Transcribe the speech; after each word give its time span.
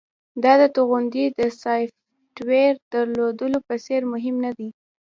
دا 0.43 0.53
د 0.61 0.63
توغندي 0.75 1.25
د 1.39 1.41
سافټویر 1.61 2.73
درلودلو 2.93 3.59
په 3.67 3.75
څیر 3.85 4.01
مهم 4.13 4.35
ندی 4.45 4.69